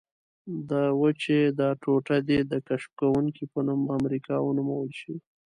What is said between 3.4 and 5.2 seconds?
په نوم امریکا ونومول شي.